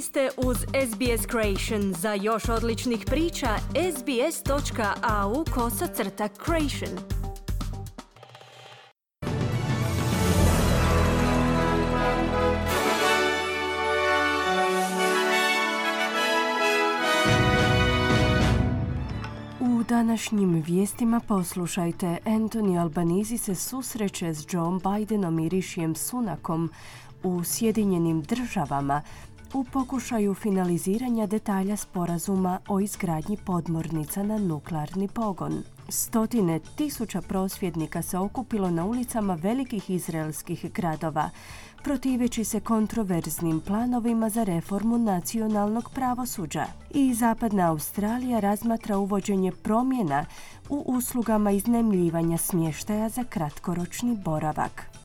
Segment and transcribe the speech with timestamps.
[0.00, 1.94] Vi ste uz SBS Creation.
[1.94, 3.48] Za još odličnih priča,
[3.96, 6.98] sbs.au kosacrta creation.
[19.60, 26.70] U današnjim vijestima poslušajte, Anthony Albanizi se susreće s John Bidenom i Rišijem Sunakom
[27.22, 29.02] u Sjedinjenim državama
[29.54, 35.62] u pokušaju finaliziranja detalja sporazuma o izgradnji podmornica na nuklearni pogon.
[35.88, 41.30] Stotine tisuća prosvjednika se okupilo na ulicama velikih izraelskih gradova,
[41.82, 46.66] protiveći se kontroverznim planovima za reformu nacionalnog pravosuđa.
[46.90, 50.24] I Zapadna Australija razmatra uvođenje promjena
[50.68, 54.99] u uslugama iznemljivanja smještaja za kratkoročni boravak.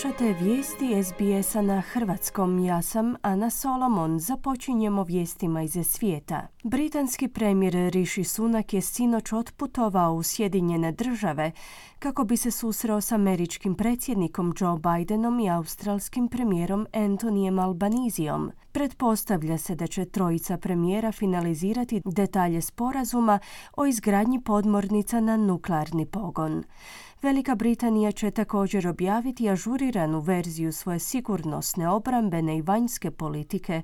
[0.00, 2.58] Slušate vijesti SBS-a na hrvatskom.
[2.58, 4.20] Ja sam Ana Solomon.
[4.20, 6.46] Započinjemo vijestima iz svijeta.
[6.64, 11.52] Britanski premijer Rishi Sunak je sinoć otputovao u Sjedinjene države
[11.98, 18.52] kako bi se susreo s američkim predsjednikom Joe Bidenom i australskim premijerom Antonijem Albanizijom.
[18.72, 23.38] Pretpostavlja se da će trojica premijera finalizirati detalje sporazuma
[23.76, 26.64] o izgradnji podmornica na nuklearni pogon.
[27.22, 33.82] Velika Britanija će također objaviti ažuriranu verziju svoje sigurnosne, obrambene i vanjske politike,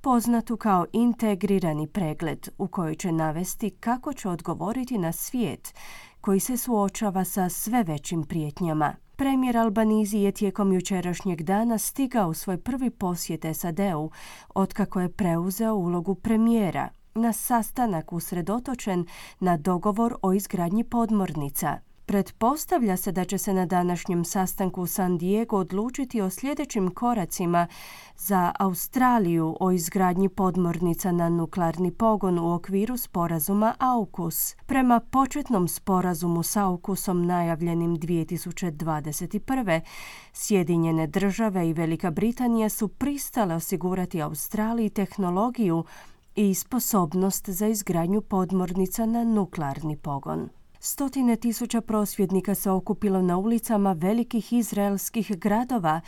[0.00, 5.74] poznatu kao integrirani pregled, u kojoj će navesti kako će odgovoriti na svijet
[6.20, 8.94] koji se suočava sa sve većim prijetnjama.
[9.16, 14.10] Premijer Albanizi je tijekom jučerašnjeg dana stigao svoj prvi posjet SAD-u
[14.54, 19.06] otkako je preuzeo ulogu premijera na sastanak usredotočen
[19.40, 21.78] na dogovor o izgradnji podmornica.
[22.06, 27.66] Pretpostavlja se da će se na današnjem sastanku u San Diego odlučiti o sljedećim koracima
[28.16, 34.54] za Australiju o izgradnji podmornica na nuklearni pogon u okviru sporazuma AUKUS.
[34.66, 39.80] Prema početnom sporazumu s AUKUSom najavljenim 2021.
[40.32, 45.84] Sjedinjene države i Velika Britanija su pristale osigurati Australiji tehnologiju
[46.34, 50.48] i sposobnost za izgradnju podmornica na nuklearni pogon.
[50.86, 56.00] Stotine tisuća prosvjednika se okupilo na ulicama velikih izraelskih gradova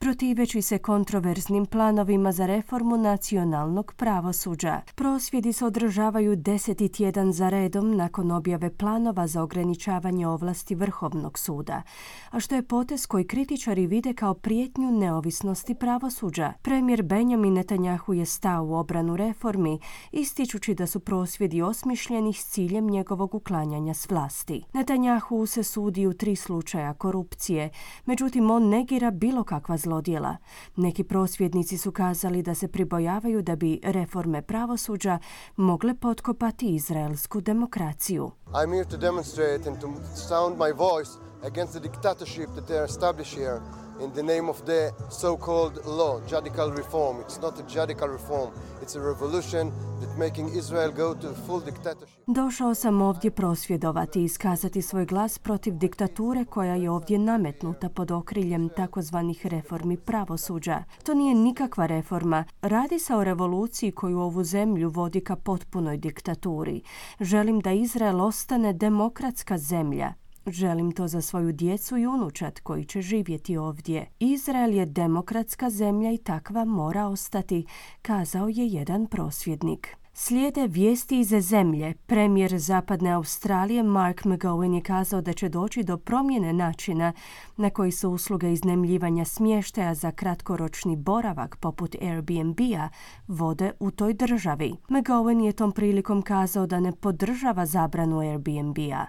[0.00, 4.80] protiveći se kontroverznim planovima za reformu nacionalnog pravosuđa.
[4.94, 11.82] Prosvjedi se održavaju deseti tjedan za redom nakon objave planova za ograničavanje ovlasti Vrhovnog suda,
[12.30, 16.52] a što je potez koji kritičari vide kao prijetnju neovisnosti pravosuđa.
[16.62, 19.78] Premijer Benjamin Netanjahu je stao u obranu reformi,
[20.12, 24.62] ističući da su prosvjedi osmišljeni s ciljem njegovog uklanjanja s vlasti.
[24.72, 27.70] Netanjahu se sudi u tri slučaja korupcije,
[28.06, 30.36] međutim on negira bilo kakva zlo zlodjela.
[30.76, 35.18] Neki prosvjednici su kazali da se pribojavaju da bi reforme pravosuđa
[35.56, 38.30] mogle potkopati izraelsku demokraciju.
[38.46, 41.10] I'm here to demonstrate and to sound my voice
[41.42, 43.60] against the dictatorship that they are here
[44.04, 47.16] in the name of the so-called law, judicial reform.
[47.20, 48.50] It's not a judicial reform.
[48.82, 52.20] It's a revolution that making Israel go to full dictatorship.
[52.26, 58.10] Došao sam ovdje prosvjedovati i iskazati svoj glas protiv diktature koja je ovdje nametnuta pod
[58.10, 60.84] okriljem takozvanih reformi pravosuđa.
[61.04, 62.44] To nije nikakva reforma.
[62.62, 66.82] Radi se o revoluciji koju ovu zemlju vodi ka potpunoj diktaturi.
[67.20, 73.02] Želim da Izrael ostane demokratska zemlja Želim to za svoju djecu i unučat koji će
[73.02, 74.06] živjeti ovdje.
[74.18, 77.66] Izrael je demokratska zemlja i takva mora ostati,
[78.02, 79.99] kazao je jedan prosvjednik.
[80.22, 81.94] Slijede vijesti iz zemlje.
[82.06, 87.12] Premijer Zapadne Australije Mark McGowan je kazao da će doći do promjene načina
[87.56, 92.88] na koji se usluge iznemljivanja smještaja za kratkoročni boravak poput Airbnb-a
[93.28, 94.74] vode u toj državi.
[94.88, 99.06] McGowan je tom prilikom kazao da ne podržava zabranu Airbnb-a.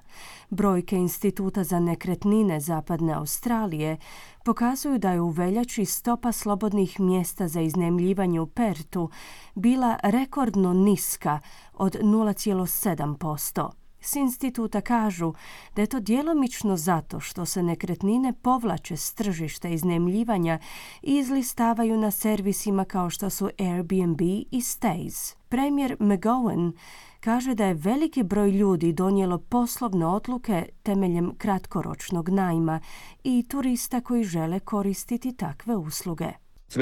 [0.49, 3.97] Brojke Instituta za nekretnine Zapadne Australije
[4.45, 9.09] pokazuju da je u veljači stopa slobodnih mjesta za iznemljivanje u Pertu
[9.55, 11.39] bila rekordno niska
[11.73, 13.69] od 0,7%.
[14.01, 15.33] S instituta kažu
[15.75, 20.59] da je to djelomično zato što se nekretnine povlače s tržišta iznemljivanja
[21.01, 25.35] i izlistavaju na servisima kao što su Airbnb i Stays.
[25.49, 26.71] Premijer McGowan
[27.21, 32.79] kaže da je veliki broj ljudi donijelo poslovne odluke temeljem kratkoročnog najma
[33.23, 36.25] i turista koji žele koristiti takve usluge.
[36.25, 36.81] Uh,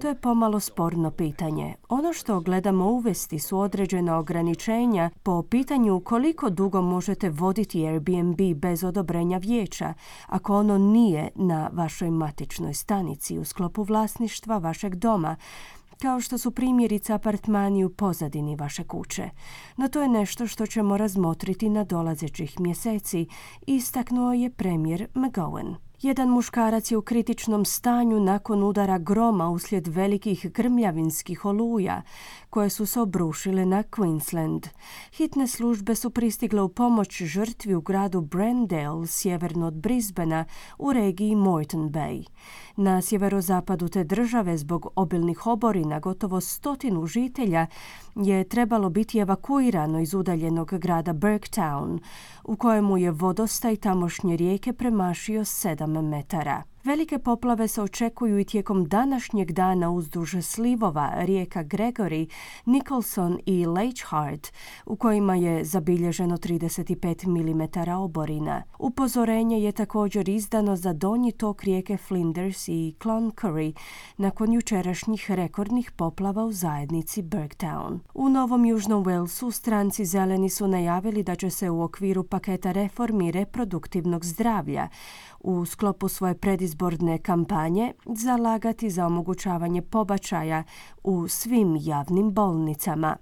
[0.00, 1.74] To je pomalo sporno pitanje.
[1.88, 8.84] Ono što gledamo uvesti su određena ograničenja po pitanju koliko dugo možete voditi Airbnb bez
[8.84, 9.94] odobrenja vijeća
[10.26, 15.36] ako ono nije na vašoj matičnoj stanici u sklopu vlasništva vašeg doma,
[16.02, 19.30] kao što su primjerice apartmani u pozadini vaše kuće.
[19.76, 23.26] No to je nešto što ćemo razmotriti na dolazećih mjeseci,
[23.66, 25.74] istaknuo je premijer McGowan.
[26.04, 32.02] Jedan muškarac je u kritičnom stanju nakon udara groma uslijed velikih grmljavinskih oluja
[32.50, 34.68] koje su se obrušile na Queensland.
[35.12, 40.44] Hitne službe su pristigle u pomoć žrtvi u gradu Brendale, sjeverno od Brisbana,
[40.78, 42.26] u regiji Moreton Bay.
[42.76, 47.66] Na sjeverozapadu te države zbog obilnih oborina gotovo stotinu žitelja
[48.14, 51.98] je trebalo biti evakuirano iz udaljenog grada Burketown,
[52.44, 56.64] u kojemu je vodostaj tamošnje rijeke premašio 7 metara.
[56.84, 62.28] Velike poplave se očekuju i tijekom današnjeg dana uzduž slivova rijeka Gregory,
[62.64, 64.52] Nicholson i Leichhardt,
[64.86, 68.62] u kojima je zabilježeno 35 mm oborina.
[68.78, 73.72] Upozorenje je također izdano za donji tok rijeke Flinders i Cloncurry
[74.16, 77.98] nakon jučerašnjih rekordnih poplava u zajednici Burketown.
[78.14, 83.30] U Novom Južnom Walesu stranci zeleni su najavili da će se u okviru paketa reformi
[83.30, 84.88] reproduktivnog zdravlja
[85.40, 86.73] u sklopu svoje predizborne
[87.22, 90.62] kampanje zalagati za omogućavanje pobačaja
[91.04, 93.16] u svim javnim bolnicama.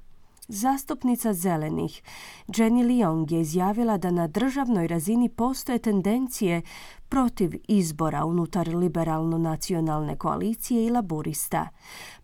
[0.48, 2.02] Zastupnica zelenih
[2.48, 6.62] Jenny Leong je izjavila da na državnoj razini postoje tendencije
[7.08, 11.68] protiv izbora unutar liberalno-nacionalne koalicije i laburista.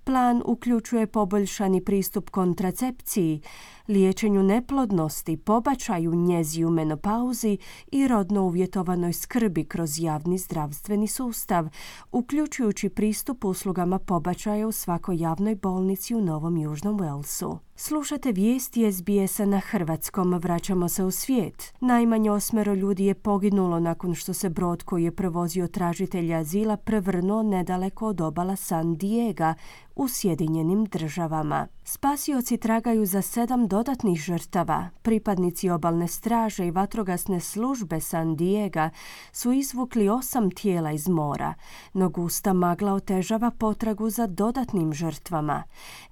[0.05, 3.41] Plan uključuje poboljšani pristup kontracepciji,
[3.89, 7.59] liječenju neplodnosti, pobačaju njezi u menopauzi
[7.93, 11.69] i rodno uvjetovanoj skrbi kroz javni zdravstveni sustav,
[12.13, 17.59] uključujući pristup uslugama pobačaja u svakoj javnoj bolnici u Novom Južnom Walesu.
[17.81, 20.35] Slušate vijesti SBS-a na hrvatskom.
[20.35, 21.75] Vraćamo se u svijet.
[21.81, 27.43] Najmanje osmero ljudi je poginulo nakon što se brod koji je prevozio tražitelja azila prevrnuo
[27.43, 29.55] nedaleko od obala San Diego
[29.97, 31.67] u Sjedinjenim državama.
[31.85, 34.89] Spasioci tragaju za sedam dodatnih žrtava.
[35.03, 38.89] Pripadnici obalne straže i vatrogasne službe San Diego
[39.33, 41.55] su izvukli osam tijela iz mora,
[41.93, 45.63] no gusta magla otežava potragu za dodatnim žrtvama.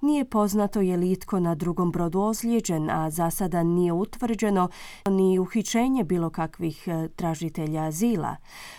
[0.01, 4.69] Nije poznato je li itko na drugom brodu ozlijeđen, a za sada nije utvrđeno
[5.09, 8.35] ni uhićenje bilo kakvih e, tražitelja azila.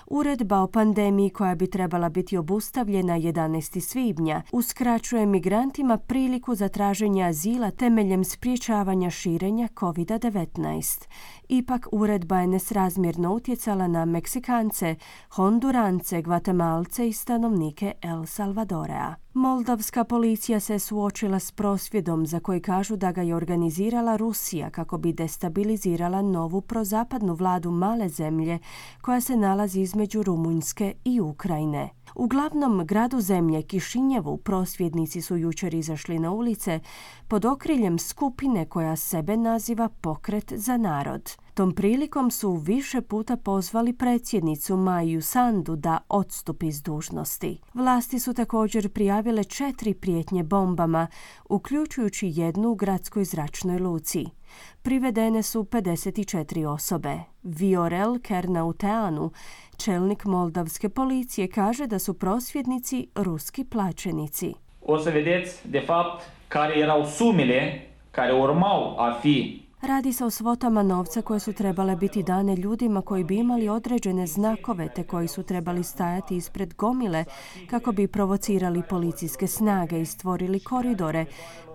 [0.06, 3.80] Uredba o pandemiji koja bi trebala biti obustavljena 11.
[3.80, 8.77] svibnja uskraćuje migrantima priliku za traženje azila temeljem spriječavanja
[9.10, 11.06] širenja COVID-19.
[11.48, 14.94] Ipak uredba je nesrazmjerno utjecala na Meksikance,
[15.28, 19.14] Hondurance, Gvatemalce i stanovnike El Salvadorea.
[19.34, 24.98] Moldavska policija se suočila s prosvjedom za koji kažu da ga je organizirala Rusija kako
[24.98, 28.58] bi destabilizirala novu prozapadnu vladu male zemlje
[29.02, 31.88] koja se nalazi između Rumunjske i Ukrajine.
[32.18, 36.80] U glavnom gradu zemlje Kišinjevu prosvjednici su jučer izašli na ulice
[37.28, 41.32] pod okriljem skupine koja sebe naziva Pokret za narod.
[41.54, 47.60] Tom prilikom su više puta pozvali predsjednicu Maju Sandu da odstupi iz dužnosti.
[47.74, 51.06] Vlasti su također prijavile četiri prijetnje bombama,
[51.48, 54.37] uključujući jednu u gradskoj zračnoj luci.
[54.82, 57.18] Privedene su 54 osobe.
[57.42, 59.30] Viorel Kernauteanu,
[59.76, 64.54] čelnik moldavske policije, kaže da su prosvjednici ruski plaćenici.
[64.80, 70.30] O să vedeți, de fapt, care erau sumele care urmau a fi Radi se o
[70.30, 75.28] svotama novca koje su trebale biti dane ljudima koji bi imali određene znakove te koji
[75.28, 77.24] su trebali stajati ispred gomile
[77.70, 81.26] kako bi provocirali policijske snage i stvorili koridore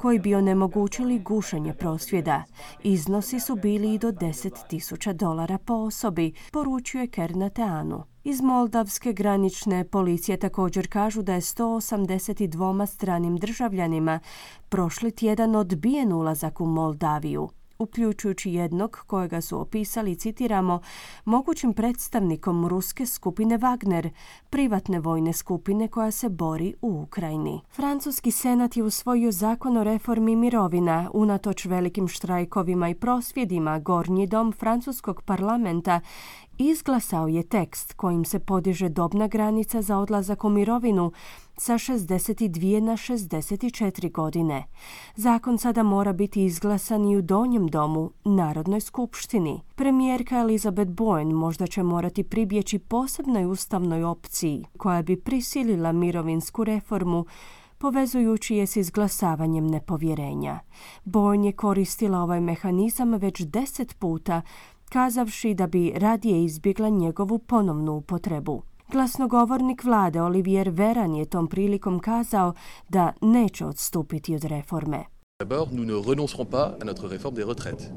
[0.01, 2.43] koji bi onemogućili gušenje prosvjeda.
[2.83, 8.03] Iznosi su bili i do 10.000 dolara po osobi, poručuje Kernateanu.
[8.23, 14.19] Iz Moldavske granične policije također kažu da je 182 stranim državljanima
[14.69, 17.49] prošli tjedan odbijen ulazak u Moldaviju
[17.83, 20.79] uključujući jednog kojega su opisali, citiramo,
[21.25, 24.09] mogućim predstavnikom ruske skupine Wagner,
[24.49, 27.61] privatne vojne skupine koja se bori u Ukrajini.
[27.75, 31.09] Francuski senat je usvojio zakon o reformi mirovina.
[31.13, 36.01] Unatoč velikim štrajkovima i prosvjedima, Gornji dom francuskog parlamenta
[36.57, 41.11] izglasao je tekst kojim se podiže dobna granica za odlazak u mirovinu
[41.57, 44.63] sa 62 na 64 godine.
[45.15, 49.61] Zakon sada mora biti izglasan i u Donjem domu, Narodnoj skupštini.
[49.75, 57.25] Premijerka Elizabeth Bowen možda će morati pribjeći posebnoj ustavnoj opciji koja bi prisilila mirovinsku reformu
[57.77, 60.59] povezujući je s izglasavanjem nepovjerenja.
[61.05, 64.41] Bowen je koristila ovaj mehanizam već deset puta,
[64.89, 68.61] kazavši da bi radije izbjegla njegovu ponovnu upotrebu.
[75.39, 77.91] D'abord, nous ne renoncerons pas à notre réforme des retraites.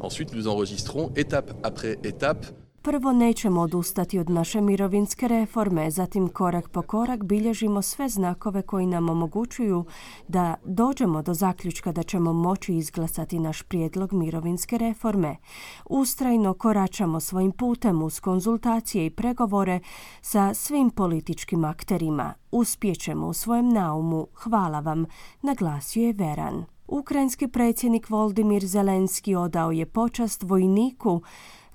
[0.00, 2.46] Ensuite, nous enregistrons étape après étape
[2.82, 8.86] Prvo nećemo odustati od naše mirovinske reforme, zatim korak po korak bilježimo sve znakove koji
[8.86, 9.84] nam omogućuju
[10.28, 15.36] da dođemo do zaključka da ćemo moći izglasati naš prijedlog mirovinske reforme.
[15.84, 19.80] Ustrajno koračamo svojim putem uz konzultacije i pregovore
[20.20, 22.34] sa svim političkim akterima.
[22.50, 24.26] Uspjećemo u svojem naumu.
[24.34, 25.06] Hvala vam,
[25.42, 26.64] naglasio je Veran.
[26.88, 31.22] Ukrajinski predsjednik Voldimir Zelenski odao je počast vojniku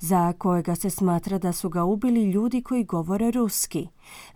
[0.03, 3.88] za kojega se smatra da su ga ubili ljudi koji govore ruski.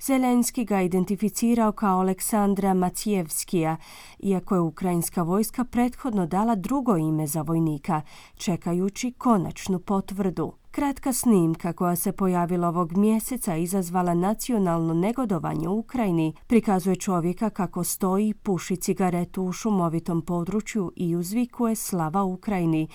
[0.01, 3.77] Zelenski ga identificirao kao Aleksandra Macijevskija,
[4.19, 8.01] iako je ukrajinska vojska prethodno dala drugo ime za vojnika,
[8.35, 10.53] čekajući konačnu potvrdu.
[10.77, 17.83] Kratka snimka koja se pojavila ovog mjeseca izazvala nacionalno negodovanje u Ukrajini prikazuje čovjeka kako
[17.83, 22.87] stoji, puši cigaretu u šumovitom području i uzvikuje slava Ukrajini,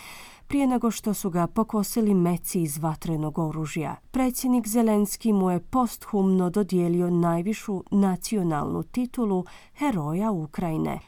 [0.47, 3.97] prije nego što su ga pokosili meci iz vatrenog oružja.
[4.11, 10.99] Predsjednik Zelenski mu je posthumno dodijelio najvišu nacionalnu titulu Heroja Ukrajine.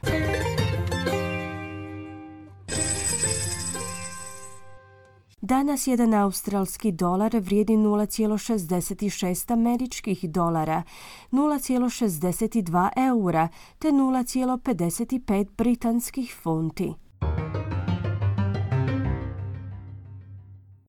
[5.46, 10.82] Danas jedan australski dolar vrijedi 0,66 američkih dolara,
[11.32, 13.48] 0,62 eura
[13.78, 17.03] te 0,55 britanskih funti.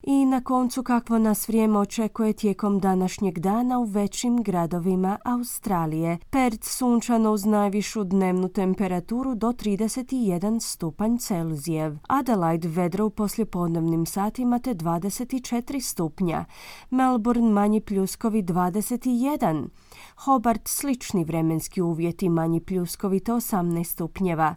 [0.07, 6.17] I na koncu kakvo nas vrijeme očekuje tijekom današnjeg dana u većim gradovima Australije.
[6.29, 11.97] Perth sunčano uz najvišu dnevnu temperaturu do 31 stupanj Celzijev.
[12.07, 16.45] Adelaide vedro u poslijepodnevnim satima te 24 stupnja.
[16.89, 19.67] Melbourne manji pljuskovi 21.
[20.15, 24.55] Hobart slični vremenski uvjeti manji pljuskovi te 18 stupnjeva.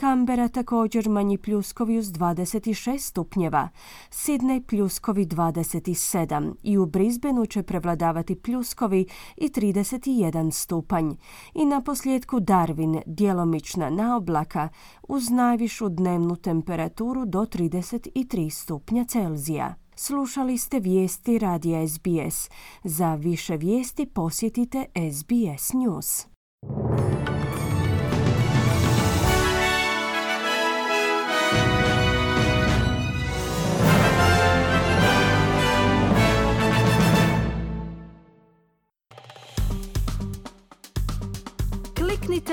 [0.00, 3.68] Canberra također manji pljuskovi uz 26 stupnjeva.
[4.10, 9.06] Sydney pljuskovi 27 i u Brisbaneu će prevladavati pljuskovi
[9.36, 11.10] i 31 stupanj.
[11.54, 14.68] I na posljedku Darwin djelomična naoblaka
[15.08, 19.74] uz najvišu dnevnu temperaturu do 33 stupnja Celzija.
[19.94, 22.50] Slušali ste vijesti radija SBS.
[22.84, 26.26] Za više vijesti posjetite SBS News.